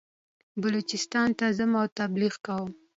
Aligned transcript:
بلوچستان 0.61 1.29
ته 1.39 1.45
ځم 1.57 1.71
او 1.81 1.85
تبلیغ 1.99 2.33
کوم. 2.45 2.69